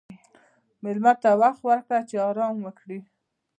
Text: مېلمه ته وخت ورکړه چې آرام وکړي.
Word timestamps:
مېلمه 0.83 1.13
ته 1.21 1.29
وخت 1.41 1.61
ورکړه 1.65 1.99
چې 2.09 2.15
آرام 2.27 2.55
وکړي. 2.63 2.99